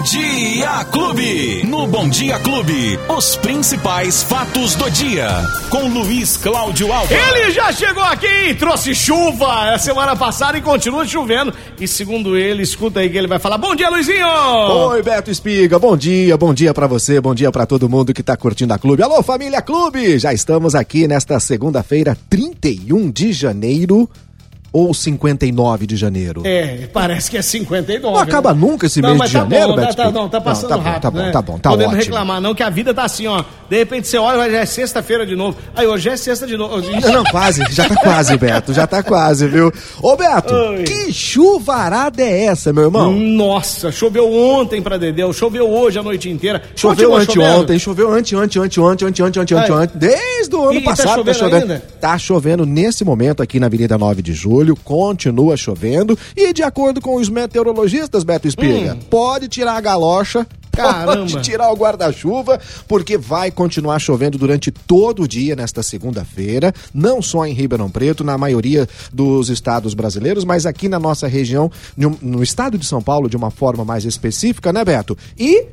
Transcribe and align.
Bom 0.00 0.04
Dia 0.04 0.84
Clube. 0.86 1.66
No 1.66 1.86
Bom 1.86 2.08
Dia 2.08 2.38
Clube, 2.38 2.98
os 3.14 3.36
principais 3.36 4.22
fatos 4.22 4.74
do 4.74 4.90
dia. 4.90 5.28
Com 5.68 5.88
Luiz 5.88 6.38
Cláudio 6.38 6.90
Alves. 6.90 7.10
Ele 7.12 7.50
já 7.50 7.70
chegou 7.70 8.02
aqui, 8.02 8.54
trouxe 8.58 8.94
chuva 8.94 9.74
a 9.74 9.78
semana 9.78 10.16
passada 10.16 10.56
e 10.56 10.62
continua 10.62 11.06
chovendo. 11.06 11.52
E 11.78 11.86
segundo 11.86 12.34
ele, 12.34 12.62
escuta 12.62 13.00
aí 13.00 13.10
que 13.10 13.18
ele 13.18 13.26
vai 13.26 13.38
falar. 13.38 13.58
Bom 13.58 13.74
dia, 13.74 13.90
Luizinho! 13.90 14.26
Oi, 14.26 15.02
Beto 15.02 15.30
Espiga. 15.30 15.78
Bom 15.78 15.94
dia, 15.94 16.34
bom 16.34 16.54
dia 16.54 16.72
para 16.72 16.86
você, 16.86 17.20
bom 17.20 17.34
dia 17.34 17.52
para 17.52 17.66
todo 17.66 17.86
mundo 17.86 18.14
que 18.14 18.22
tá 18.22 18.38
curtindo 18.38 18.72
a 18.72 18.78
Clube. 18.78 19.02
Alô, 19.02 19.22
família 19.22 19.60
Clube! 19.60 20.18
Já 20.18 20.32
estamos 20.32 20.74
aqui 20.74 21.06
nesta 21.06 21.38
segunda-feira, 21.38 22.16
31 22.30 23.10
de 23.10 23.34
janeiro 23.34 24.08
ou 24.72 24.92
59 24.94 25.86
de 25.86 25.96
janeiro? 25.96 26.42
É, 26.44 26.88
parece 26.92 27.30
que 27.30 27.36
é 27.36 27.42
59. 27.42 28.14
Não 28.14 28.22
acaba 28.22 28.52
né? 28.54 28.60
nunca 28.60 28.86
esse 28.86 29.00
não, 29.00 29.10
mês 29.16 29.30
de 29.30 29.32
tá 29.36 29.40
janeiro, 29.40 29.68
bom, 29.68 29.76
Beto 29.76 29.96
tá, 29.96 30.02
Espiga? 30.04 30.20
não, 30.20 30.28
tá 30.28 30.40
passando 30.40 30.70
Não, 30.70 30.76
tá 30.76 30.82
bom, 30.82 30.88
rápido, 30.90 31.02
tá 31.02 31.10
bom, 31.10 31.18
né? 31.18 31.30
tá 31.32 31.42
bom, 31.42 31.58
tá 31.58 31.70
Podemos 31.70 31.94
ótimo. 31.94 32.04
reclamar 32.04 32.40
não, 32.40 32.54
que 32.54 32.62
a 32.62 32.70
vida 32.70 32.94
tá 32.94 33.04
assim, 33.04 33.26
ó. 33.26 33.44
De 33.68 33.76
repente 33.76 34.08
você 34.08 34.18
olha, 34.18 34.50
já 34.50 34.58
é 34.58 34.66
sexta-feira 34.66 35.24
de 35.24 35.36
novo. 35.36 35.56
Aí 35.74 35.86
hoje 35.86 36.08
é 36.08 36.16
sexta 36.16 36.46
de 36.46 36.56
novo. 36.56 36.80
Não, 36.80 37.12
não, 37.12 37.24
quase, 37.24 37.62
já 37.70 37.88
tá 37.88 37.96
quase, 37.96 38.36
Beto, 38.36 38.72
já 38.72 38.86
tá 38.86 39.02
quase, 39.02 39.46
viu? 39.46 39.72
Ô, 40.02 40.16
Beto, 40.16 40.54
Oi. 40.54 40.84
que 40.84 41.12
chuvarada 41.12 42.22
é 42.22 42.44
essa, 42.46 42.72
meu 42.72 42.84
irmão? 42.84 43.12
Nossa, 43.12 43.90
choveu 43.92 44.32
ontem 44.32 44.82
pra 44.82 44.96
Dedéu, 44.96 45.32
choveu 45.32 45.68
hoje 45.68 45.98
a 45.98 46.02
noite 46.02 46.28
inteira. 46.28 46.62
Choveu 46.74 47.10
chovendo? 47.10 47.30
anteontem, 47.30 47.78
choveu 47.78 48.12
ante, 48.12 48.36
ante, 48.36 48.58
ante, 48.58 48.80
ante, 48.80 49.04
ante, 49.04 49.22
ante, 49.22 49.54
ante, 49.54 49.54
ante, 49.72 49.96
desde 49.96 50.54
o 50.54 50.62
ano 50.68 50.74
E 50.74 50.82
tá 50.82 50.90
passado 50.90 51.34
chovendo 51.34 51.56
ainda? 51.56 51.82
Tá 52.00 52.18
chovendo 52.18 52.66
nesse 52.66 53.04
momento 53.04 53.42
aqui 53.42 53.58
na 53.60 53.66
Avenida 53.66 53.96
9 53.96 54.20
de 54.22 54.32
Julho, 54.32 54.59
continua 54.84 55.56
chovendo 55.56 56.18
e 56.36 56.52
de 56.52 56.62
acordo 56.62 57.00
com 57.00 57.16
os 57.16 57.28
meteorologistas, 57.28 58.24
Beto 58.24 58.48
Espiga, 58.48 58.96
pode 59.08 59.48
tirar 59.48 59.74
a 59.74 59.80
galocha, 59.80 60.46
Caramba. 60.72 61.16
pode 61.16 61.42
tirar 61.42 61.70
o 61.72 61.76
guarda-chuva, 61.76 62.60
porque 62.86 63.18
vai 63.18 63.50
continuar 63.50 63.98
chovendo 63.98 64.38
durante 64.38 64.70
todo 64.70 65.22
o 65.22 65.28
dia 65.28 65.56
nesta 65.56 65.82
segunda-feira, 65.82 66.72
não 66.94 67.20
só 67.20 67.46
em 67.46 67.52
Ribeirão 67.52 67.90
Preto, 67.90 68.24
na 68.24 68.38
maioria 68.38 68.88
dos 69.12 69.48
estados 69.48 69.94
brasileiros, 69.94 70.44
mas 70.44 70.66
aqui 70.66 70.88
na 70.88 70.98
nossa 70.98 71.26
região, 71.26 71.70
no, 71.96 72.16
no 72.20 72.42
estado 72.42 72.78
de 72.78 72.86
São 72.86 73.02
Paulo, 73.02 73.28
de 73.28 73.36
uma 73.36 73.50
forma 73.50 73.84
mais 73.84 74.04
específica, 74.04 74.72
né, 74.72 74.84
Beto? 74.84 75.16
E 75.38 75.66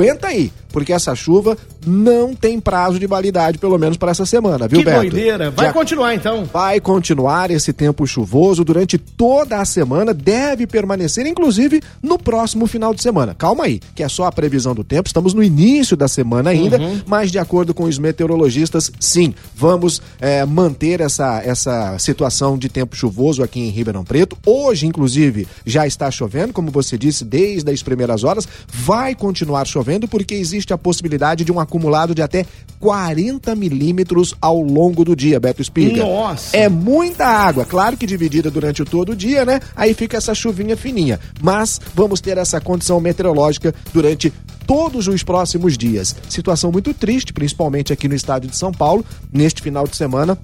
Aguenta 0.00 0.28
aí, 0.28 0.50
porque 0.72 0.92
essa 0.92 1.14
chuva 1.14 1.56
não 1.86 2.34
tem 2.34 2.60
prazo 2.60 2.98
de 2.98 3.06
validade, 3.06 3.58
pelo 3.58 3.78
menos 3.78 3.96
para 3.96 4.10
essa 4.10 4.26
semana, 4.26 4.68
viu, 4.68 4.80
Que 4.80 4.84
Beto? 4.84 5.00
doideira. 5.00 5.50
Vai 5.50 5.66
Já 5.66 5.72
continuar 5.72 6.14
então. 6.14 6.44
Vai 6.44 6.80
continuar 6.80 7.50
esse 7.50 7.72
tempo 7.72 8.06
chuvoso 8.06 8.64
durante 8.64 8.98
toda 8.98 9.58
a 9.58 9.64
semana, 9.64 10.12
deve 10.12 10.66
permanecer, 10.66 11.26
inclusive 11.26 11.82
no 12.02 12.18
próximo 12.18 12.66
final 12.66 12.94
de 12.94 13.02
semana. 13.02 13.34
Calma 13.34 13.64
aí, 13.64 13.80
que 13.94 14.02
é 14.02 14.08
só 14.08 14.26
a 14.26 14.32
previsão 14.32 14.74
do 14.74 14.84
tempo, 14.84 15.08
estamos 15.08 15.34
no 15.34 15.42
início 15.42 15.96
da 15.96 16.08
semana 16.08 16.50
ainda, 16.50 16.78
mas 17.06 17.30
de 17.30 17.38
acordo 17.38 17.74
com 17.74 17.84
os 17.84 17.98
meteorologistas, 17.98 18.90
sim, 19.00 19.34
vamos 19.54 20.00
é, 20.20 20.44
manter 20.44 21.00
essa, 21.00 21.42
essa 21.44 21.98
situação 21.98 22.58
de 22.58 22.68
tempo 22.68 22.94
chuvoso 22.96 23.42
aqui 23.42 23.60
em 23.60 23.70
Ribeirão 23.70 24.04
Preto. 24.04 24.36
Hoje, 24.44 24.86
inclusive, 24.86 25.48
já 25.64 25.86
está 25.86 26.10
chovendo, 26.10 26.52
como 26.52 26.70
você 26.70 26.96
disse, 26.96 27.24
desde 27.24 27.70
as 27.70 27.82
primeiras 27.82 28.24
horas, 28.24 28.46
vai 28.68 29.14
continuar 29.14 29.66
chovendo 29.66 30.06
porque 30.06 30.34
existe 30.34 30.59
a 30.72 30.78
possibilidade 30.78 31.44
de 31.44 31.52
um 31.52 31.60
acumulado 31.60 32.14
de 32.14 32.22
até 32.22 32.44
40 32.78 33.54
milímetros 33.54 34.34
ao 34.40 34.60
longo 34.60 35.04
do 35.04 35.14
dia, 35.14 35.38
Beto 35.40 35.62
Espiga. 35.62 36.02
Nossa. 36.02 36.56
É 36.56 36.68
muita 36.68 37.26
água, 37.26 37.64
claro 37.64 37.96
que 37.96 38.06
dividida 38.06 38.50
durante 38.50 38.84
todo 38.84 39.12
o 39.12 39.16
dia, 39.16 39.44
né? 39.44 39.60
Aí 39.76 39.94
fica 39.94 40.16
essa 40.16 40.34
chuvinha 40.34 40.76
fininha. 40.76 41.20
Mas 41.42 41.80
vamos 41.94 42.20
ter 42.20 42.38
essa 42.38 42.60
condição 42.60 43.00
meteorológica 43.00 43.74
durante 43.92 44.32
todos 44.66 45.08
os 45.08 45.22
próximos 45.22 45.76
dias. 45.76 46.14
Situação 46.28 46.70
muito 46.70 46.94
triste, 46.94 47.32
principalmente 47.32 47.92
aqui 47.92 48.06
no 48.06 48.14
estado 48.14 48.46
de 48.46 48.56
São 48.56 48.72
Paulo, 48.72 49.04
neste 49.32 49.60
final 49.60 49.86
de 49.86 49.96
semana. 49.96 50.38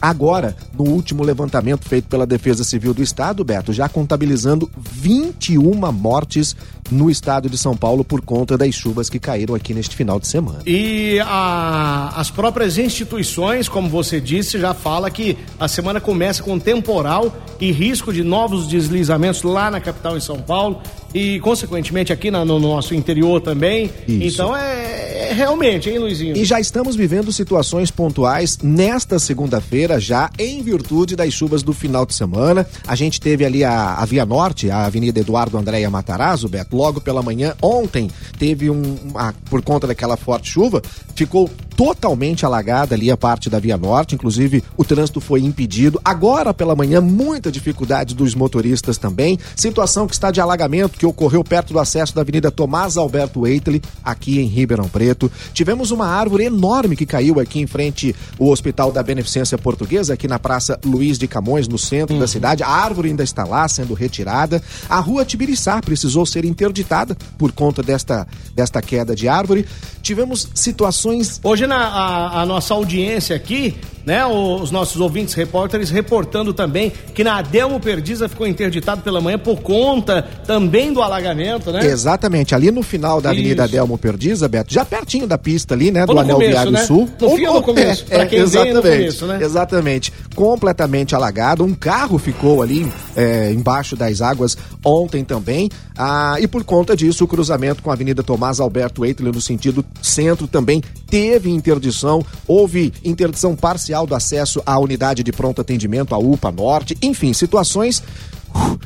Agora, 0.00 0.56
no 0.72 0.84
último 0.84 1.22
levantamento 1.22 1.86
feito 1.86 2.08
pela 2.08 2.26
Defesa 2.26 2.64
Civil 2.64 2.94
do 2.94 3.02
Estado, 3.02 3.44
Beto, 3.44 3.72
já 3.72 3.88
contabilizando 3.88 4.70
21 4.76 5.92
mortes 5.92 6.56
no 6.90 7.10
estado 7.10 7.48
de 7.48 7.56
São 7.56 7.76
Paulo 7.76 8.02
por 8.04 8.20
conta 8.20 8.56
das 8.58 8.74
chuvas 8.74 9.08
que 9.08 9.18
caíram 9.18 9.54
aqui 9.54 9.72
neste 9.74 9.94
final 9.94 10.18
de 10.18 10.26
semana. 10.26 10.58
E 10.66 11.20
a- 11.24 12.12
as 12.16 12.30
próprias 12.30 12.78
instituições, 12.78 13.68
como 13.68 13.88
você 13.88 14.20
disse, 14.20 14.58
já 14.58 14.74
fala 14.74 15.10
que 15.10 15.36
a 15.58 15.68
semana 15.68 16.00
começa 16.00 16.42
com 16.42 16.58
temporal 16.58 17.32
e 17.60 17.70
risco 17.70 18.12
de 18.12 18.24
novos 18.24 18.66
deslizamentos 18.66 19.42
lá 19.42 19.70
na 19.70 19.80
capital 19.80 20.16
em 20.16 20.20
São 20.20 20.40
Paulo 20.40 20.80
e, 21.14 21.40
consequentemente, 21.40 22.12
aqui 22.12 22.30
na- 22.30 22.44
no 22.44 22.58
nosso 22.58 22.94
interior 22.94 23.40
também. 23.40 23.90
Isso. 24.06 24.34
Então 24.42 24.56
é, 24.56 25.30
é 25.30 25.32
realmente, 25.32 25.88
hein, 25.90 25.98
Luizinho? 25.98 26.36
E 26.36 26.44
já 26.44 26.60
estamos 26.60 26.94
vivendo 26.96 27.32
situações 27.32 27.90
pontuais 27.90 28.58
nesta 28.62 29.18
segunda-feira, 29.18 29.98
já 30.00 30.30
em 30.38 30.62
virtude 30.62 31.16
das 31.16 31.32
chuvas 31.32 31.62
do 31.62 31.72
final 31.72 32.06
de 32.06 32.14
semana. 32.14 32.66
A 32.86 32.94
gente 32.94 33.20
teve 33.20 33.44
ali 33.44 33.64
a, 33.64 33.94
a 33.94 34.04
Via 34.04 34.24
Norte, 34.24 34.70
a 34.70 34.84
Avenida 34.86 35.20
Eduardo 35.20 35.58
Andréia 35.58 35.90
Matarazzo, 35.90 36.48
Beto, 36.48 36.76
logo 36.76 37.00
pela 37.00 37.22
manhã. 37.22 37.54
Ontem 37.62 38.10
teve 38.38 38.70
um. 38.70 38.96
uma- 39.04 39.34
por 39.48 39.62
conta 39.62 39.86
daquela 39.86 40.16
forte 40.16 40.48
chuva, 40.50 40.80
ficou 41.14 41.50
totalmente 41.80 42.44
alagada 42.44 42.94
ali 42.94 43.10
a 43.10 43.16
parte 43.16 43.48
da 43.48 43.58
Via 43.58 43.78
Norte, 43.78 44.14
inclusive 44.14 44.62
o 44.76 44.84
trânsito 44.84 45.18
foi 45.18 45.40
impedido. 45.40 45.98
Agora 46.04 46.52
pela 46.52 46.76
manhã, 46.76 47.00
muita 47.00 47.50
dificuldade 47.50 48.14
dos 48.14 48.34
motoristas 48.34 48.98
também. 48.98 49.38
Situação 49.56 50.06
que 50.06 50.12
está 50.12 50.30
de 50.30 50.42
alagamento 50.42 50.98
que 50.98 51.06
ocorreu 51.06 51.42
perto 51.42 51.72
do 51.72 51.78
acesso 51.78 52.14
da 52.14 52.20
Avenida 52.20 52.50
Tomás 52.50 52.98
Alberto 52.98 53.46
Eitele, 53.46 53.80
aqui 54.04 54.40
em 54.40 54.44
Ribeirão 54.44 54.90
Preto. 54.90 55.32
Tivemos 55.54 55.90
uma 55.90 56.06
árvore 56.06 56.44
enorme 56.44 56.94
que 56.94 57.06
caiu 57.06 57.40
aqui 57.40 57.60
em 57.60 57.66
frente 57.66 58.14
ao 58.38 58.48
Hospital 58.48 58.92
da 58.92 59.02
Beneficência 59.02 59.56
Portuguesa, 59.56 60.12
aqui 60.12 60.28
na 60.28 60.38
Praça 60.38 60.78
Luiz 60.84 61.18
de 61.18 61.26
Camões, 61.26 61.66
no 61.66 61.78
centro 61.78 62.18
da 62.18 62.26
cidade. 62.26 62.62
A 62.62 62.68
árvore 62.68 63.08
ainda 63.08 63.24
está 63.24 63.44
lá 63.44 63.66
sendo 63.66 63.94
retirada. 63.94 64.62
A 64.86 65.00
rua 65.00 65.24
Tibiriçá 65.24 65.80
precisou 65.80 66.26
ser 66.26 66.44
interditada 66.44 67.16
por 67.38 67.52
conta 67.52 67.82
desta, 67.82 68.28
desta 68.54 68.82
queda 68.82 69.16
de 69.16 69.28
árvore. 69.28 69.64
Tivemos 70.02 70.46
situações 70.52 71.40
Hoje 71.42 71.69
a, 71.76 72.40
a 72.42 72.46
nossa 72.46 72.74
audiência 72.74 73.36
aqui, 73.36 73.76
né, 74.04 74.24
os 74.26 74.70
nossos 74.70 75.00
ouvintes 75.00 75.34
repórteres 75.34 75.90
reportando 75.90 76.52
também 76.52 76.92
que 77.14 77.22
na 77.22 77.38
Adelmo 77.38 77.78
Perdiza 77.80 78.28
ficou 78.28 78.46
interditado 78.46 79.02
pela 79.02 79.20
manhã 79.20 79.38
por 79.38 79.60
conta 79.60 80.22
também 80.46 80.92
do 80.92 81.02
alagamento, 81.02 81.70
né? 81.70 81.86
Exatamente, 81.86 82.54
ali 82.54 82.70
no 82.70 82.82
final 82.82 83.20
da 83.20 83.30
Avenida 83.30 83.64
Isso. 83.64 83.72
Delmo 83.72 83.98
Perdiza, 83.98 84.48
Beto, 84.48 84.72
já 84.72 84.84
pertinho 84.84 85.26
da 85.26 85.38
pista 85.38 85.74
ali, 85.74 85.90
né, 85.90 86.06
do 86.06 86.18
Anel 86.18 86.36
começo, 86.36 86.50
Viário 86.50 86.72
né? 86.72 86.84
Sul. 86.84 87.08
No 87.20 87.36
fim 87.36 87.46
ou 87.46 87.54
no 87.54 87.62
começo? 87.62 88.04
Pra 88.06 88.26
quem 88.26 88.44
vem, 88.44 88.72
no 88.72 88.78
exatamente, 88.80 88.82
começo, 88.82 89.26
né? 89.26 89.38
Exatamente, 89.42 90.12
completamente 90.34 91.14
alagado, 91.14 91.64
um 91.64 91.74
carro 91.74 92.18
ficou 92.18 92.62
ali 92.62 92.90
é, 93.14 93.52
embaixo 93.52 93.96
das 93.96 94.20
águas 94.22 94.56
ontem 94.84 95.24
também, 95.24 95.68
ah, 95.96 96.36
e 96.40 96.48
por 96.48 96.64
conta 96.64 96.96
disso 96.96 97.24
o 97.24 97.28
cruzamento 97.28 97.82
com 97.82 97.90
a 97.90 97.92
Avenida 97.92 98.22
Tomás 98.22 98.60
Alberto 98.60 99.04
Eitler 99.04 99.32
no 99.32 99.40
sentido 99.40 99.84
centro 100.00 100.46
também 100.46 100.82
teve 101.08 101.50
interdição, 101.50 102.24
houve 102.46 102.92
interdição 103.04 103.54
parcial 103.54 103.89
do 104.06 104.14
acesso 104.14 104.62
à 104.64 104.78
unidade 104.78 105.22
de 105.22 105.32
pronto 105.32 105.60
atendimento, 105.60 106.14
a 106.14 106.18
UPA 106.18 106.50
Norte, 106.52 106.96
enfim, 107.02 107.32
situações 107.32 108.02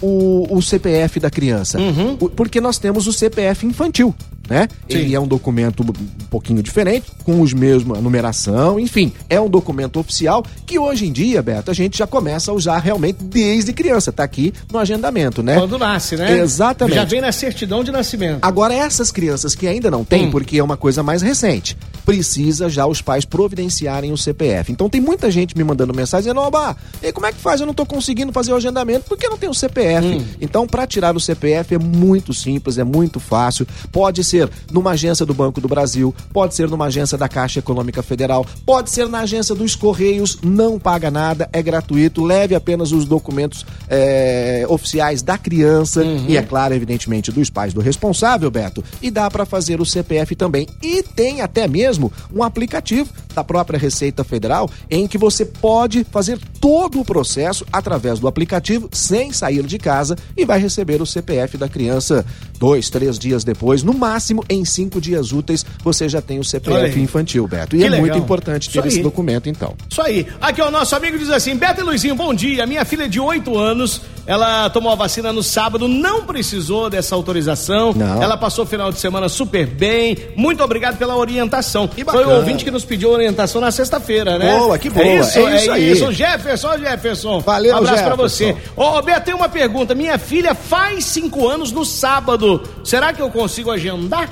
o, 0.02 0.48
o 0.50 0.62
CPF 0.62 1.20
da 1.20 1.30
criança. 1.30 1.80
Uhum. 1.80 2.16
Porque 2.16 2.62
nós 2.62 2.78
temos 2.78 3.08
o 3.08 3.14
CPF 3.14 3.66
infantil 3.66 4.14
né? 4.50 4.68
Sim. 4.90 4.98
Ele 4.98 5.16
é 5.16 5.20
um 5.20 5.28
documento 5.28 5.84
um 5.84 6.26
pouquinho 6.30 6.62
diferente, 6.62 7.12
com 7.24 7.42
os 7.42 7.54
mesmos 7.54 8.00
numeração, 8.02 8.80
enfim, 8.80 9.12
é 9.30 9.40
um 9.40 9.50
documento 9.50 10.00
oficial 10.00 10.44
que 10.66 10.78
hoje 10.78 11.08
em 11.08 11.12
dia, 11.12 11.42
Beto, 11.42 11.72
a 11.72 11.74
gente 11.74 11.98
já 11.98 12.08
começa 12.08 12.52
a 12.52 12.54
usar 12.54 12.80
realmente 12.80 13.24
desde 13.24 13.74
criança, 13.74 14.12
tá 14.12 14.24
aqui 14.24 14.54
no 14.72 14.80
agendamento, 14.80 15.42
né? 15.42 15.56
Quando 15.56 15.78
nasce, 15.78 16.16
né? 16.16 16.40
Exatamente. 16.40 16.96
Já 16.96 17.04
vem 17.06 17.22
na 17.22 17.32
certidão 17.32 17.84
de 17.84 17.92
nascimento. 17.92 18.40
Agora 18.42 18.74
essas 18.74 19.12
crianças 19.12 19.56
que 19.56 19.68
ainda 19.68 19.90
não 19.90 20.04
têm, 20.04 20.28
hum. 20.28 20.32
porque 20.32 20.58
é 20.58 20.64
uma 20.64 20.78
coisa 20.78 21.02
mais 21.02 21.22
recente, 21.22 21.78
precisa 22.06 22.70
já 22.70 22.86
os 22.86 23.02
pais 23.02 23.26
providenciarem 23.26 24.12
o 24.12 24.18
CPF. 24.18 24.72
Então 24.72 24.90
tem 24.90 25.02
muita 25.02 25.30
gente 25.32 25.58
me 25.58 25.64
mandando 25.64 25.94
mensagem 25.94 26.24
dizendo: 26.24 26.42
"Oba, 26.42 26.76
e 27.02 27.12
como 27.12 27.26
é 27.26 27.32
que 27.32 27.40
faz? 27.40 27.60
Eu 27.60 27.68
não 27.68 27.74
tô 27.74 27.86
conseguindo 27.86 28.32
fazer 28.32 28.52
o 28.52 28.56
agendamento 28.56 29.06
porque 29.08 29.28
não 29.28 29.38
tem 29.38 29.50
o 29.50 29.54
CPF". 29.54 30.08
Hum. 30.08 30.26
Então 30.40 30.68
para 30.68 30.86
tirar 30.86 31.16
o 31.16 31.20
CPF 31.20 31.76
é 31.76 31.80
muito 31.80 32.34
simples, 32.34 32.78
é 32.78 32.84
muito 32.84 33.20
fácil. 33.20 33.68
Pode 33.92 34.24
ser 34.24 34.37
ser 34.38 34.50
numa 34.72 34.92
agência 34.92 35.26
do 35.26 35.34
Banco 35.34 35.60
do 35.60 35.68
Brasil, 35.68 36.14
pode 36.32 36.54
ser 36.54 36.70
numa 36.70 36.86
agência 36.86 37.18
da 37.18 37.28
Caixa 37.28 37.60
Econômica 37.60 38.04
Federal, 38.04 38.46
pode 38.66 38.90
ser 38.90 39.08
na 39.08 39.20
agência 39.20 39.56
dos 39.56 39.76
Correios, 39.76 40.38
não 40.44 40.78
paga 40.78 41.10
nada, 41.10 41.50
é 41.52 41.62
gratuito, 41.62 42.24
leve 42.24 42.54
apenas 42.54 42.92
os 42.92 43.06
documentos 43.06 43.66
é, 43.90 44.66
oficiais 44.70 45.22
da 45.22 45.38
criança 45.38 46.04
uhum. 46.04 46.26
e, 46.28 46.38
é 46.38 46.42
claro, 46.42 46.74
evidentemente, 46.74 47.32
dos 47.32 47.50
pais 47.50 47.74
do 47.74 47.82
responsável, 47.82 48.52
Beto. 48.52 48.84
E 49.02 49.10
dá 49.10 49.30
para 49.30 49.46
fazer 49.46 49.82
o 49.82 49.86
CPF 49.86 50.36
também. 50.36 50.68
E 50.82 51.02
tem 51.02 51.42
até 51.42 51.68
mesmo 51.68 52.12
um 52.34 52.44
aplicativo 52.44 53.10
da 53.38 53.44
própria 53.44 53.78
Receita 53.78 54.24
Federal 54.24 54.68
em 54.90 55.08
que 55.08 55.18
você 55.18 55.46
pode 55.46 56.04
fazer 56.06 56.40
todo 56.60 57.00
o 57.00 57.06
processo 57.06 57.64
através 57.72 58.20
do 58.20 58.28
aplicativo 58.28 58.90
sem 58.92 59.32
sair 59.32 59.64
de 59.64 59.78
casa 59.78 60.16
e 60.36 60.44
vai 60.44 60.60
receber 60.60 61.02
o 61.04 61.06
CPF 61.06 61.56
da 61.56 61.70
criança 61.70 62.26
dois, 62.58 62.90
três 62.90 63.20
dias 63.20 63.44
depois, 63.44 63.84
no 63.84 63.94
máximo 63.94 64.44
em 64.50 64.66
cinco 64.66 65.00
dias 65.00 65.32
úteis, 65.32 65.64
você 65.84 66.10
já 66.10 66.20
tem 66.20 66.40
o 66.40 66.44
CPF 66.44 67.00
infantil, 67.00 67.48
Beto. 67.48 67.76
E 67.76 67.80
que 67.80 67.86
é 67.86 67.90
legal. 67.90 68.08
muito 68.08 68.18
importante 68.18 68.72
ter 68.72 68.84
esse 68.88 69.04
documento, 69.04 69.48
então. 69.48 69.76
Isso 69.88 70.02
aí. 70.02 70.26
Aqui, 70.42 70.60
o 70.60 70.72
nosso 70.72 70.96
amigo 70.96 71.20
diz 71.20 71.30
assim: 71.30 71.56
Beto 71.56 71.82
e 71.82 71.84
Luizinho, 71.84 72.16
bom 72.16 72.34
dia. 72.34 72.66
Minha 72.66 72.84
filha 72.84 73.08
de 73.08 73.20
oito 73.20 73.56
anos, 73.56 74.02
ela 74.28 74.70
tomou 74.70 74.92
a 74.92 74.96
vacina 74.96 75.32
no 75.32 75.42
sábado, 75.42 75.88
não 75.88 76.24
precisou 76.26 76.90
dessa 76.90 77.16
autorização. 77.16 77.94
Não. 77.96 78.22
Ela 78.22 78.36
passou 78.36 78.66
o 78.66 78.68
final 78.68 78.92
de 78.92 79.00
semana 79.00 79.30
super 79.30 79.66
bem. 79.66 80.18
Muito 80.36 80.62
obrigado 80.62 80.98
pela 80.98 81.16
orientação. 81.16 81.90
Foi 82.12 82.26
o 82.26 82.32
ouvinte 82.36 82.66
que 82.66 82.70
nos 82.70 82.84
pediu 82.84 83.10
orientação 83.10 83.62
na 83.62 83.72
sexta-feira, 83.72 84.38
né? 84.38 84.60
Boa, 84.60 84.78
que 84.78 84.90
boa. 84.90 85.06
É 85.06 85.20
isso, 85.20 85.40
é 85.40 85.56
isso, 85.56 85.72
é 85.72 85.80
isso. 85.80 86.12
Jefferson, 86.12 86.78
Jefferson. 86.78 87.40
Valeu, 87.40 87.74
Um 87.74 87.78
abraço 87.78 87.96
Jefferson. 87.98 88.16
pra 88.18 88.28
você. 88.28 88.58
Ô, 88.76 89.02
Beto, 89.02 89.26
tem 89.26 89.34
uma 89.34 89.48
pergunta. 89.48 89.96
Minha 89.96 90.18
filha 90.18 90.54
faz 90.54 91.06
cinco 91.06 91.48
anos 91.48 91.72
no 91.72 91.86
sábado. 91.86 92.62
Será 92.84 93.14
que 93.14 93.22
eu 93.22 93.30
consigo 93.30 93.72
agendar? 93.72 94.30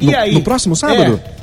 E 0.00 0.06
no, 0.10 0.18
aí? 0.18 0.34
No 0.34 0.42
próximo 0.42 0.74
sábado? 0.74 1.20
É. 1.24 1.37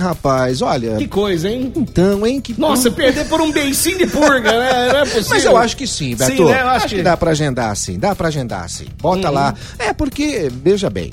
Rapaz, 0.00 0.62
olha. 0.62 0.96
Que 0.96 1.06
coisa, 1.06 1.48
hein? 1.48 1.72
Então, 1.76 2.26
hein? 2.26 2.40
Que... 2.40 2.58
Nossa, 2.58 2.90
perder 2.90 3.26
por 3.26 3.40
um 3.40 3.52
beicinho 3.52 3.98
de 3.98 4.06
purga, 4.06 4.50
né? 4.50 4.92
Não 4.92 5.00
é 5.00 5.04
possível. 5.04 5.28
Mas 5.28 5.44
eu 5.44 5.56
acho 5.56 5.76
que 5.76 5.86
sim, 5.86 6.16
Beto. 6.16 6.32
Sim, 6.32 6.44
né? 6.44 6.62
Eu 6.62 6.68
acho, 6.68 6.76
acho 6.76 6.88
que... 6.88 6.96
que... 6.96 7.02
dá 7.02 7.16
pra 7.16 7.30
agendar 7.32 7.76
sim, 7.76 7.98
dá 7.98 8.14
pra 8.14 8.28
agendar 8.28 8.68
sim. 8.68 8.86
Bota 9.00 9.28
uhum. 9.28 9.34
lá. 9.34 9.54
É, 9.78 9.92
porque, 9.92 10.50
veja 10.50 10.88
bem. 10.88 11.10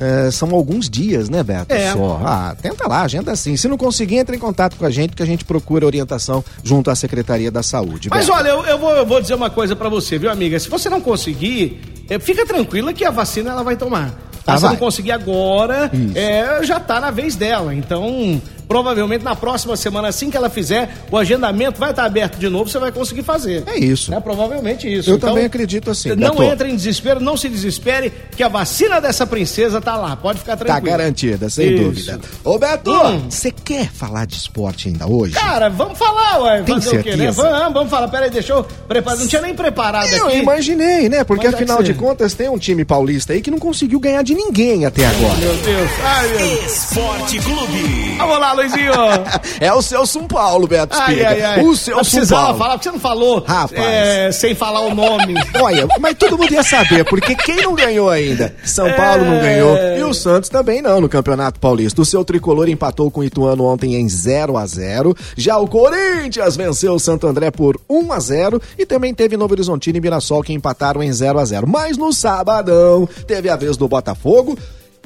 É, 0.00 0.30
são 0.30 0.52
alguns 0.54 0.88
dias, 0.88 1.28
né, 1.28 1.42
Beto? 1.42 1.72
É. 1.72 1.92
Só. 1.92 2.20
Ah, 2.24 2.56
tenta 2.60 2.88
lá, 2.88 3.02
agenda 3.02 3.32
assim. 3.32 3.56
Se 3.56 3.68
não 3.68 3.76
conseguir, 3.76 4.16
entre 4.16 4.36
em 4.36 4.38
contato 4.38 4.76
com 4.76 4.84
a 4.84 4.90
gente 4.90 5.14
que 5.14 5.22
a 5.22 5.26
gente 5.26 5.44
procura 5.44 5.84
orientação 5.84 6.44
junto 6.62 6.90
à 6.90 6.94
Secretaria 6.96 7.50
da 7.50 7.62
Saúde. 7.62 8.08
Mas 8.08 8.26
Beto. 8.26 8.38
olha, 8.38 8.48
eu, 8.48 8.64
eu, 8.64 8.78
vou, 8.78 8.90
eu 8.90 9.06
vou 9.06 9.20
dizer 9.20 9.34
uma 9.34 9.50
coisa 9.50 9.76
para 9.76 9.88
você, 9.88 10.18
viu, 10.18 10.30
amiga? 10.30 10.58
Se 10.58 10.68
você 10.68 10.88
não 10.88 11.00
conseguir, 11.00 11.80
é, 12.08 12.18
fica 12.18 12.46
tranquila 12.46 12.92
que 12.92 13.04
a 13.04 13.10
vacina 13.10 13.50
ela 13.50 13.62
vai 13.62 13.76
tomar. 13.76 14.31
Tá, 14.44 14.54
ah, 14.54 14.58
se 14.58 14.64
não 14.64 14.76
conseguir 14.76 15.12
agora, 15.12 15.90
é, 16.14 16.64
já 16.64 16.80
tá 16.80 17.00
na 17.00 17.10
vez 17.10 17.36
dela. 17.36 17.74
Então, 17.74 18.40
provavelmente 18.72 19.22
na 19.22 19.36
próxima 19.36 19.76
semana, 19.76 20.08
assim 20.08 20.30
que 20.30 20.36
ela 20.36 20.48
fizer, 20.48 20.88
o 21.10 21.18
agendamento 21.18 21.78
vai 21.78 21.90
estar 21.90 22.04
aberto 22.04 22.38
de 22.38 22.48
novo, 22.48 22.70
você 22.70 22.78
vai 22.78 22.90
conseguir 22.90 23.22
fazer. 23.22 23.62
É 23.66 23.78
isso. 23.78 24.10
Né? 24.10 24.18
Provavelmente 24.18 24.90
isso. 24.90 25.10
Eu 25.10 25.16
então, 25.16 25.28
também 25.28 25.44
acredito 25.44 25.90
assim. 25.90 26.08
Não 26.14 26.30
Beto. 26.36 26.42
entre 26.44 26.70
em 26.70 26.76
desespero, 26.76 27.20
não 27.20 27.36
se 27.36 27.50
desespere, 27.50 28.10
que 28.34 28.42
a 28.42 28.48
vacina 28.48 28.98
dessa 28.98 29.26
princesa 29.26 29.78
tá 29.78 29.94
lá. 29.96 30.16
Pode 30.16 30.38
ficar 30.38 30.56
tá 30.56 30.64
tranquilo. 30.64 30.86
Tá 30.86 30.90
garantida, 30.90 31.50
sem 31.50 31.74
isso. 31.74 31.84
dúvida. 31.84 32.20
Ô 32.42 32.58
Beto, 32.58 32.90
hum. 32.90 33.26
você 33.28 33.48
hum. 33.48 33.52
quer 33.62 33.90
falar 33.90 34.26
de 34.26 34.36
esporte 34.36 34.88
ainda 34.88 35.06
hoje? 35.06 35.34
Cara, 35.34 35.68
vamos 35.68 35.98
falar, 35.98 36.40
ué. 36.42 36.62
Tem 36.62 36.76
fazer 36.76 36.90
certeza? 36.90 37.14
o 37.14 37.18
quê, 37.18 37.24
né? 37.24 37.30
Vamos, 37.30 37.74
vamos 37.74 37.90
falar. 37.90 38.08
Peraí, 38.08 38.30
deixa 38.30 38.54
eu 38.54 38.64
preparar. 38.88 39.18
Não 39.18 39.26
tinha 39.26 39.42
nem 39.42 39.54
preparado 39.54 40.08
eu 40.08 40.28
aqui. 40.28 40.36
Eu 40.36 40.42
imaginei, 40.42 41.10
né? 41.10 41.24
Porque 41.24 41.44
Mas 41.44 41.56
afinal 41.56 41.82
de 41.82 41.92
contas 41.92 42.32
tem 42.32 42.48
um 42.48 42.56
time 42.56 42.86
paulista 42.86 43.34
aí 43.34 43.42
que 43.42 43.50
não 43.50 43.58
conseguiu 43.58 44.00
ganhar 44.00 44.22
de 44.22 44.34
ninguém 44.34 44.86
até 44.86 45.04
agora. 45.04 45.34
Meu 45.34 45.56
Deus. 45.56 45.90
Ai, 46.02 46.28
meu 46.28 46.38
Deus. 46.38 46.72
Esporte 46.72 47.38
Clube. 47.38 48.14
Vamos 48.16 48.38
lá, 48.38 48.61
Luizinho. 48.62 48.92
é 49.60 49.72
o 49.72 49.82
seu 49.82 50.06
São 50.06 50.26
Paulo, 50.26 50.66
Beto 50.66 50.96
ai, 50.98 51.24
ai, 51.24 51.42
ai. 51.42 51.64
O 51.64 51.76
seu 51.76 52.02
São 52.04 52.26
Paulo. 52.26 52.58
falar, 52.58 52.72
porque 52.72 52.84
você 52.84 52.92
não 52.92 53.00
falou 53.00 53.40
Rapaz. 53.40 53.72
É, 53.80 54.32
sem 54.32 54.54
falar 54.54 54.80
o 54.80 54.94
nome. 54.94 55.34
Olha, 55.60 55.86
mas 56.00 56.16
todo 56.16 56.38
mundo 56.38 56.52
ia 56.52 56.62
saber, 56.62 57.04
porque 57.04 57.34
quem 57.34 57.62
não 57.62 57.74
ganhou 57.74 58.08
ainda? 58.08 58.54
São 58.64 58.86
é... 58.86 58.92
Paulo 58.92 59.24
não 59.24 59.40
ganhou 59.40 59.76
e 59.98 60.02
o 60.02 60.14
Santos 60.14 60.48
também 60.48 60.80
não 60.80 61.00
no 61.00 61.08
Campeonato 61.08 61.58
Paulista. 61.58 62.00
O 62.00 62.04
seu 62.04 62.24
tricolor 62.24 62.68
empatou 62.68 63.10
com 63.10 63.20
o 63.20 63.24
Ituano 63.24 63.64
ontem 63.64 63.94
em 63.96 64.08
0 64.08 64.56
a 64.56 64.66
0 64.66 65.16
Já 65.36 65.58
o 65.58 65.66
Corinthians 65.66 66.56
venceu 66.56 66.94
o 66.94 67.00
Santo 67.00 67.26
André 67.26 67.50
por 67.50 67.80
1 67.88 68.12
a 68.12 68.20
0 68.20 68.62
e 68.78 68.86
também 68.86 69.14
teve 69.14 69.36
Novo 69.36 69.54
Horizontino 69.54 69.98
e 69.98 70.00
Mirassol 70.00 70.42
que 70.42 70.52
empataram 70.52 71.02
em 71.02 71.12
0 71.12 71.38
a 71.38 71.44
0 71.44 71.66
Mas 71.66 71.96
no 71.96 72.12
sabadão 72.12 73.08
teve 73.26 73.48
a 73.48 73.56
vez 73.56 73.76
do 73.76 73.88
Botafogo. 73.88 74.56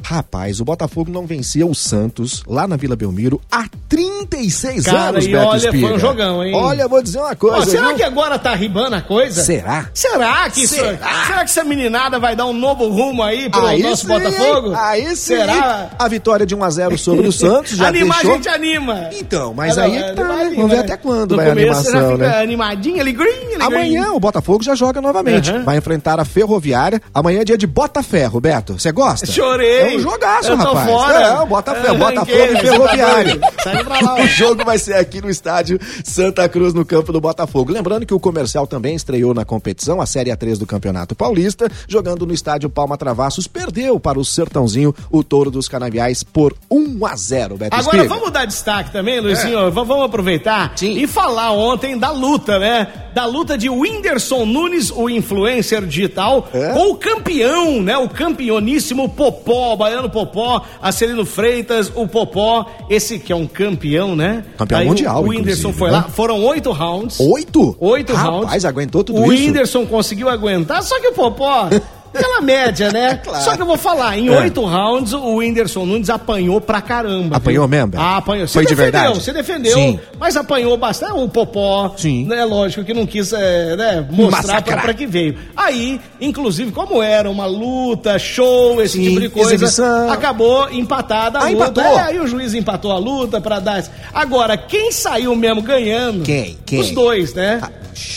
Rapaz, 0.02 0.60
o 0.60 0.64
Botafogo 0.64 1.10
não 1.10 1.26
vencia 1.26 1.66
o 1.66 1.74
Santos 1.74 2.42
lá 2.46 2.68
na 2.68 2.76
Vila 2.76 2.94
Belmiro 2.94 3.40
há 3.50 3.66
36 3.88 4.84
Cara, 4.84 5.08
anos, 5.08 5.24
e 5.26 5.32
Beto 5.32 5.46
olha, 5.46 5.56
Espiga. 5.56 5.86
foi 5.86 5.96
um 5.96 5.98
jogão, 5.98 6.44
hein? 6.44 6.54
Olha, 6.54 6.88
vou 6.88 7.02
dizer 7.02 7.18
uma 7.18 7.34
coisa. 7.34 7.58
Ó, 7.58 7.64
será 7.64 7.88
viu? 7.88 7.96
que 7.96 8.02
agora 8.02 8.38
tá 8.38 8.54
ribando 8.54 8.96
a 8.96 9.00
coisa? 9.00 9.42
Será? 9.42 9.90
Será 9.92 10.48
que 10.50 10.66
será? 10.66 10.92
Isso, 10.92 11.26
será 11.26 11.38
que 11.38 11.50
essa 11.50 11.64
meninada 11.64 12.18
vai 12.18 12.36
dar 12.36 12.46
um 12.46 12.52
novo 12.52 12.88
rumo 12.88 13.22
aí 13.22 13.50
pro 13.50 13.66
aí 13.66 13.82
nosso 13.82 14.02
sim, 14.02 14.08
Botafogo? 14.08 14.74
Aí 14.76 15.08
sim. 15.08 15.36
Será? 15.36 15.90
A 15.98 16.08
vitória 16.08 16.46
de 16.46 16.54
1 16.54 16.64
a 16.64 16.70
0 16.70 16.98
sobre 16.98 17.26
o 17.26 17.32
Santos 17.32 17.72
já 17.72 17.88
Animar 17.88 18.18
deixou... 18.18 18.32
a 18.32 18.34
gente 18.34 18.48
anima. 18.48 19.10
Então, 19.12 19.54
mas 19.54 19.76
aí 19.78 19.96
é 19.96 20.10
que 20.10 20.16
tá, 20.16 20.24
né? 20.24 20.52
Vamos 20.54 20.70
ver 20.70 20.78
até 20.78 20.96
quando 20.96 21.32
no 21.32 21.36
vai 21.36 21.48
começo, 21.48 21.68
a 21.68 21.78
animação, 21.80 22.12
fica 22.12 22.28
né? 22.28 22.42
animadinho, 22.42 23.00
ali 23.00 23.12
green, 23.12 23.56
Amanhã 23.60 24.12
o 24.12 24.20
Botafogo 24.20 24.62
já 24.62 24.74
joga 24.74 25.00
novamente. 25.00 25.50
Uhum. 25.50 25.64
Vai 25.64 25.76
enfrentar 25.78 26.20
a 26.20 26.24
Ferroviária. 26.24 27.00
Amanhã 27.12 27.40
é 27.40 27.44
dia 27.44 27.58
de 27.58 27.66
Botaferro, 27.66 28.40
Beto. 28.40 28.78
Você 28.78 28.92
gosta? 28.92 29.26
Chorei. 29.26 29.85
É 29.92 29.96
um 29.96 30.00
jogaço, 30.00 30.50
eu 30.50 30.56
rapaz. 30.56 30.90
Fora. 30.90 31.18
É, 31.42 31.46
bota 31.46 31.74
fé, 31.74 31.88
ranquei, 31.92 32.44
e 32.48 32.52
mas 32.52 32.60
Ferroviário. 32.62 33.40
O 34.22 34.26
jogo 34.28 34.64
vai 34.64 34.78
ser 34.78 34.94
aqui 34.94 35.20
no 35.20 35.28
estádio 35.28 35.78
Santa 36.04 36.48
Cruz, 36.48 36.72
no 36.72 36.84
campo 36.84 37.12
do 37.12 37.20
Botafogo. 37.20 37.72
Lembrando 37.72 38.06
que 38.06 38.14
o 38.14 38.20
comercial 38.20 38.66
também 38.66 38.94
estreou 38.94 39.34
na 39.34 39.44
competição, 39.44 40.00
a 40.00 40.06
Série 40.06 40.30
A3 40.30 40.58
do 40.58 40.66
Campeonato 40.66 41.14
Paulista, 41.14 41.68
jogando 41.88 42.26
no 42.26 42.32
estádio 42.32 42.68
Palma 42.70 42.96
Travassos, 42.96 43.46
perdeu 43.46 43.98
para 43.98 44.18
o 44.18 44.24
Sertãozinho 44.24 44.94
o 45.10 45.22
Touro 45.24 45.50
dos 45.50 45.68
Canaviais 45.68 46.22
por 46.22 46.54
1 46.70 47.04
a 47.06 47.16
0 47.16 47.56
Beto 47.56 47.74
Agora 47.76 47.96
Espiga. 47.98 48.14
vamos 48.14 48.32
dar 48.32 48.44
destaque 48.46 48.92
também, 48.92 49.20
Luizinho. 49.20 49.70
V- 49.70 49.86
Vamos 49.86 50.04
aproveitar 50.06 50.72
É. 50.74 50.76
Sim. 50.76 50.96
e 50.98 51.06
falar 51.06 51.52
ontem 51.52 51.98
da 51.98 52.10
luta, 52.10 52.58
né? 52.58 52.88
Da 53.16 53.24
luta 53.24 53.56
de 53.56 53.70
Whindersson 53.70 54.44
Nunes, 54.44 54.90
o 54.90 55.08
influencer 55.08 55.86
digital, 55.86 56.46
É? 56.52 56.74
com 56.74 56.90
o 56.90 56.96
campeão, 56.96 57.80
né? 57.80 57.96
O 57.96 58.10
campeoníssimo 58.10 59.08
Popó, 59.08 59.72
o 59.72 59.76
baiano 59.78 60.10
Popó, 60.10 60.60
Acelino 60.82 61.24
Freitas, 61.24 61.90
o 61.94 62.06
Popó, 62.06 62.66
esse 62.90 63.18
que 63.18 63.32
é 63.32 63.34
um 63.34 63.46
campeão, 63.46 64.14
né? 64.14 64.44
Campeão 64.58 64.80
Aí 64.80 64.86
mundial, 64.86 65.22
O 65.24 65.28
Whindersson 65.28 65.72
foi 65.72 65.88
né? 65.90 65.96
lá, 65.96 66.02
foram 66.02 66.44
oito 66.44 66.70
rounds. 66.72 67.18
Oito? 67.18 67.74
Oito 67.80 68.12
Rapaz, 68.12 68.48
rounds. 68.50 68.64
aguentou 68.66 69.02
tudo 69.02 69.18
o 69.18 69.32
isso? 69.32 69.42
O 69.42 69.46
Whindersson 69.46 69.86
conseguiu 69.86 70.28
aguentar, 70.28 70.82
só 70.82 71.00
que 71.00 71.08
o 71.08 71.12
Popó. 71.14 71.70
Aquela 72.18 72.40
média, 72.40 72.90
né? 72.92 73.20
Claro. 73.26 73.44
Só 73.44 73.56
que 73.56 73.62
eu 73.62 73.66
vou 73.66 73.76
falar, 73.76 74.16
em 74.18 74.28
É. 74.28 74.38
oito 74.40 74.64
rounds, 74.64 75.12
o 75.12 75.36
Whindersson 75.36 75.84
Nunes 75.86 76.08
apanhou 76.10 76.60
pra 76.60 76.80
caramba. 76.80 77.36
Apanhou 77.36 77.66
viu? 77.66 77.78
mesmo? 77.86 77.92
Ah, 77.96 78.18
apanhou. 78.18 78.46
Se 78.46 78.54
Foi 78.54 78.64
de 78.64 78.74
defendeu, 78.74 79.00
verdade? 79.00 79.22
se 79.24 79.32
defendeu, 79.32 79.72
Sim. 79.74 80.00
mas 80.18 80.36
apanhou 80.36 80.76
bastante. 80.76 81.12
O 81.12 81.28
Popó, 81.28 81.92
Sim. 81.96 82.24
né? 82.26 82.44
Lógico 82.44 82.84
que 82.84 82.92
não 82.94 83.06
quis 83.06 83.32
é, 83.32 83.76
né, 83.76 84.06
mostrar 84.10 84.62
pra, 84.62 84.76
pra 84.78 84.94
que 84.94 85.06
veio. 85.06 85.36
Aí, 85.56 86.00
inclusive, 86.20 86.70
como 86.72 87.02
era 87.02 87.30
uma 87.30 87.46
luta, 87.46 88.18
show, 88.18 88.80
esse 88.82 88.98
Sim, 88.98 89.04
tipo 89.08 89.20
de 89.20 89.28
coisa, 89.28 89.54
exibição. 89.54 90.10
acabou 90.10 90.68
empatada 90.70 91.38
a 91.38 91.42
Ah, 91.42 91.48
luta. 91.48 91.54
empatou? 91.64 91.84
É, 91.84 92.00
aí 92.02 92.20
o 92.20 92.26
juiz 92.26 92.54
empatou 92.54 92.92
a 92.92 92.98
luta 92.98 93.40
pra 93.40 93.58
dar. 93.60 93.82
Agora, 94.12 94.56
quem 94.56 94.92
saiu 94.92 95.34
mesmo 95.34 95.62
ganhando? 95.62 96.22
Quem? 96.22 96.56
Quem? 96.64 96.80
Os 96.80 96.90
dois, 96.90 97.34
né? 97.34 97.60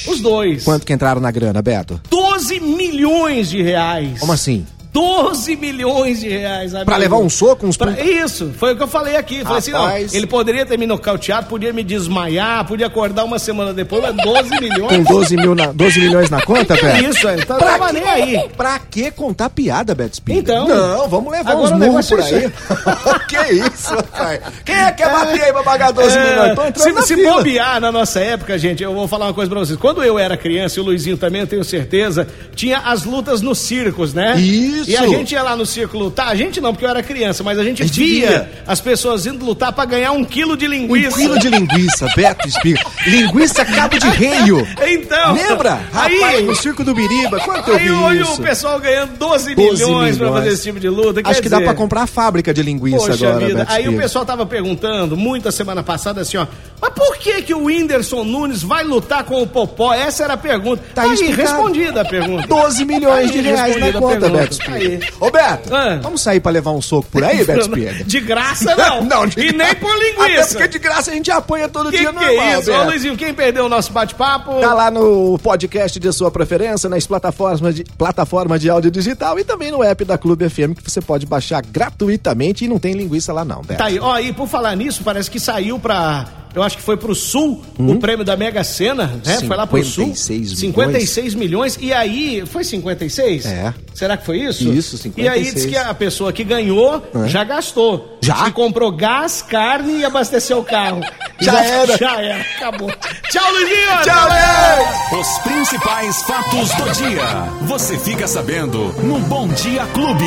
Os 0.08 0.20
dois. 0.20 0.64
Quanto 0.64 0.86
que 0.86 0.94
entraram 0.94 1.22
na 1.22 1.32
grana, 1.32 1.62
Beto? 1.62 2.00
12 2.10 2.60
milhões 2.60 3.50
de 3.50 3.62
reais. 3.62 4.20
Como 4.20 4.32
assim? 4.32 4.66
12 4.92 5.56
milhões 5.56 6.20
de 6.20 6.28
reais. 6.30 6.72
Pra 6.86 6.98
levar 6.98 7.18
um 7.18 7.30
soco, 7.30 7.66
uns 7.68 7.78
Pra- 7.78 7.92
Isso, 7.92 8.52
foi 8.58 8.74
o 8.74 8.76
que 8.76 8.84
eu 8.84 8.88
falei 8.88 9.16
aqui. 9.16 9.44
Falei 9.44 9.60
assim, 9.60 9.72
não, 9.72 9.90
ele 9.98 10.26
poderia 10.28 10.66
ter 10.66 10.78
me 10.78 10.86
nocauteado, 10.88 11.48
podia 11.48 11.72
me 11.72 11.84
desmaiar, 11.84 12.66
podia 12.66 12.88
acordar 12.88 13.24
uma 13.24 13.38
semana 13.40 13.74
depois, 13.74 14.02
mas 14.02 14.16
12 14.16 14.50
milhões. 14.60 14.98
Com 14.98 15.04
12, 15.14 15.36
mil 15.38 15.54
na, 15.56 15.68
12 15.72 16.00
milhões 16.00 16.30
na 16.30 16.42
conta, 16.42 16.76
Que 16.76 16.84
Beto? 16.86 17.10
isso, 17.10 17.22
velho? 17.28 17.46
Tá- 17.46 17.56
Pra 17.56 17.68
tava 17.78 17.94
nem 17.94 18.04
aí. 18.04 18.50
Pra 18.58 18.80
que 18.80 19.12
contar 19.12 19.50
piada, 19.50 19.94
Beto 19.94 20.14
Espírito? 20.14 20.52
Então. 20.52 20.68
Não, 20.68 21.08
vamos 21.08 21.32
levar 21.32 21.52
Agora 21.52 21.76
uns 21.76 21.80
murros 21.86 22.08
por 22.10 22.20
é 22.20 22.24
aí. 22.24 22.52
que 23.30 23.54
isso, 23.54 23.94
rapaz? 23.94 24.40
Quem 24.66 24.76
é 24.76 24.92
que 24.92 25.04
quer 25.04 25.12
bater 25.12 25.42
aí 25.44 25.54
pra 25.54 25.64
pagar 25.64 25.92
12 25.92 26.18
É, 26.18 26.50
milhões? 26.50 26.74
Se, 26.82 26.92
na 26.92 27.02
se 27.04 27.16
fila. 27.16 27.34
bobear 27.34 27.80
na 27.80 27.92
nossa 27.92 28.20
época, 28.20 28.58
gente, 28.58 28.82
eu 28.84 28.94
vou 28.94 29.08
falar 29.08 29.28
uma 29.28 29.34
coisa 29.34 29.50
pra 29.50 29.60
vocês. 29.60 29.78
Quando 29.78 30.04
eu 30.04 30.18
era 30.18 30.36
criança, 30.36 30.80
e 30.80 30.82
o 30.82 30.86
Luizinho 30.86 31.18
também, 31.18 31.42
eu 31.42 31.48
tenho 31.48 31.64
certeza, 31.64 32.28
tinha 32.56 32.80
as 32.80 33.04
lutas 33.04 33.42
nos 33.42 33.60
circos, 33.60 34.14
né? 34.14 34.36
Isso. 34.40 34.79
E 34.88 34.96
a 34.98 35.08
gente 35.08 35.32
ia 35.34 35.44
lá 35.44 35.56
no 35.56 35.66
circo 35.66 35.98
lutar. 35.98 36.28
A 36.30 36.36
gente 36.36 36.60
não, 36.62 36.74
porque 36.74 36.86
eu 36.86 36.90
era 36.90 37.02
criança, 37.04 37.44
mas 37.44 37.58
a 37.60 37.64
gente, 37.64 37.82
A 37.84 37.86
gente 37.86 38.00
via, 38.04 38.28
via. 38.28 38.52
as 38.68 38.80
pessoas 38.80 39.26
indo 39.26 39.44
lutar 39.44 39.72
pra 39.74 39.86
ganhar 39.86 40.12
um 40.12 40.24
quilo 40.24 40.56
de 40.58 40.66
Um 40.68 40.70
linguiça. 40.72 41.18
quilo 41.18 41.38
de 41.40 41.50
linguiça, 41.50 42.08
Beto 42.16 42.48
Espírito. 42.48 42.90
Linguiça 43.06 43.66
cabo 43.66 43.98
de 43.98 44.08
reio. 44.10 44.68
Então. 44.88 45.34
Lembra? 45.34 45.80
Aí, 45.94 46.20
Rapaz, 46.20 46.46
no 46.46 46.56
circo 46.56 46.84
do 46.84 46.94
Biriba, 46.94 47.40
quanto 47.40 47.70
eu 47.72 47.76
aí 47.78 47.84
vi 47.84 47.92
olha 47.92 48.22
isso? 48.22 48.34
o 48.34 48.44
pessoal 48.44 48.80
ganhando 48.80 49.18
12, 49.18 49.56
12 49.56 49.84
milhões 49.86 50.18
pra 50.18 50.26
milhões. 50.28 50.44
fazer 50.44 50.54
esse 50.56 50.64
tipo 50.64 50.80
de 50.80 50.90
luta. 50.90 51.22
Acho 51.24 51.42
que 51.42 51.50
dá 51.50 51.58
dizer, 51.58 51.66
pra 51.68 51.74
comprar 51.76 52.04
a 52.04 52.08
fábrica 52.08 52.54
de 52.54 52.62
linguiça 52.64 52.98
Poxa 53.08 53.28
agora, 53.28 53.46
vida, 53.46 53.60
Beto 53.60 53.72
aí 53.72 53.78
o 53.78 53.82
Espírito. 53.82 54.02
pessoal 54.02 54.26
tava 54.26 54.46
perguntando, 54.46 55.16
muita 55.18 55.52
semana 55.52 55.82
passada, 55.84 56.22
assim, 56.22 56.38
ó, 56.38 56.46
mas 56.82 56.94
por 56.94 57.18
que 57.18 57.42
que 57.42 57.54
o 57.54 57.66
Whindersson 57.66 58.24
Nunes 58.24 58.62
vai 58.64 58.84
lutar 58.84 59.24
com 59.24 59.42
o 59.42 59.48
Popó? 59.48 59.94
Essa 59.94 60.24
era 60.24 60.34
a 60.34 60.38
pergunta. 60.38 60.82
Tá 60.94 61.04
aí, 61.04 61.14
explicado. 61.14 61.42
respondida 61.42 62.02
a 62.02 62.06
pergunta. 62.06 62.48
12 62.48 62.86
milhões 62.86 63.30
Aí, 63.30 63.32
de 63.32 63.42
reais 63.42 63.76
na 63.78 63.94
conta. 63.94 64.30
Beto 64.30 64.38
Aí. 64.38 64.50
Espírito. 64.96 65.14
Ô, 65.20 65.30
Beto, 65.32 65.76
Ah. 65.76 66.00
vamos 66.02 66.22
sair 66.22 66.40
pra 66.40 66.52
levar 66.52 66.72
um 66.72 66.82
soco 66.82 67.08
por 67.12 67.24
aí, 67.24 67.44
Beto? 67.44 67.70
De 68.06 68.20
graça 68.20 68.76
não. 68.76 69.04
Não, 69.10 69.26
de 69.28 69.40
E 69.40 69.52
nem 69.54 69.74
por 69.76 69.90
Até 69.92 70.28
linguiça. 70.28 70.50
porque 70.50 70.68
de 70.68 70.80
graça 70.80 71.12
a 71.12 71.14
gente 71.14 71.32
apanha 71.32 71.68
todo 71.68 71.90
Que 71.90 71.98
dia 72.00 72.08
que 72.10 72.16
normal, 72.16 72.30
é 72.46 72.60
isso? 72.60 72.72
Ô, 72.72 72.74
Beto. 72.76 72.86
Luizinho, 72.90 73.18
quem 73.18 73.34
perdeu 73.34 73.66
o 73.66 73.70
nosso 73.70 73.92
bate-papo? 73.92 74.60
Tá 74.60 74.74
lá 74.74 74.92
no 74.92 75.38
podcast 75.40 76.00
de 76.00 76.12
sua 76.14 76.30
preferência, 76.32 76.90
nas 76.90 77.06
plataformas 77.08 77.76
de, 77.76 77.84
plataforma 77.98 78.58
de 78.60 78.70
áudio 78.70 78.92
digital 78.92 79.40
e 79.40 79.44
também 79.44 79.72
no 79.72 79.84
app 79.84 80.04
da 80.06 80.18
Clube 80.18 80.50
FM 80.50 80.74
que 80.76 80.90
você 80.90 81.02
pode 81.02 81.26
baixar 81.26 81.62
gratuitamente 81.64 82.66
e 82.66 82.68
não 82.68 82.78
tem 82.80 82.94
linguiça 82.94 83.34
lá 83.34 83.44
não, 83.44 83.62
Beto. 83.62 83.78
Tá 83.78 83.86
aí, 83.86 84.00
ó, 84.00 84.18
e 84.20 84.32
por 84.34 84.48
falar 84.48 84.76
nisso, 84.76 85.02
parece 85.04 85.30
que 85.30 85.40
saiu 85.40 85.80
pra. 85.80 86.26
Eu 86.54 86.64
acho 86.64 86.78
que 86.78 86.84
foi 86.84 86.98
pro 86.98 87.14
Sul 87.14 87.62
o 87.78 87.96
prêmio 87.98 88.26
da 88.26 88.36
Mega 88.36 88.64
Sena, 88.64 89.20
né? 89.26 89.40
Foi 89.48 89.56
lá 89.56 89.68
pro 89.68 89.84
Sul. 89.84 90.06
56 90.16 90.40
milhões. 90.40 90.60
56 90.60 91.36
milhões. 91.36 91.78
E 91.80 91.94
aí, 91.94 92.44
foi 92.46 92.64
56? 92.64 93.46
É. 93.46 93.74
Será 93.94 94.18
que 94.18 94.26
foi 94.26 94.40
isso? 94.40 94.64
Isso, 94.72 94.96
E 95.18 95.28
aí 95.28 95.44
56. 95.46 95.54
diz 95.54 95.66
que 95.66 95.78
a 95.78 95.94
pessoa 95.94 96.32
que 96.34 96.44
ganhou 96.44 97.04
É. 97.26 97.28
já 97.28 97.44
gastou. 97.44 98.18
Já? 98.22 98.46
Que 98.46 98.52
comprou 98.52 98.92
gás, 98.92 99.42
carne 99.42 100.00
e 100.00 100.06
abasteceu 100.06 100.60
o 100.60 100.64
carro. 100.64 101.02
Já 101.42 101.64
era. 101.64 101.96
Já 101.98 102.22
era, 102.22 102.42
acabou. 102.58 102.90
Tchau, 103.32 103.52
Luizinho! 103.54 104.02
Tchau, 104.04 104.28
Léo! 104.30 105.20
Os 105.22 105.38
principais 105.40 106.22
fatos 106.24 106.70
do 106.76 106.92
dia. 106.92 107.24
Você 107.62 107.98
fica 107.98 108.28
sabendo 108.28 108.94
no 109.04 109.20
Bom 109.22 109.48
Dia 109.50 109.86
Clube. 109.94 110.26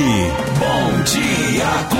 Bom 0.59 1.02
Dia 1.05 1.67
Clube. 1.67 1.91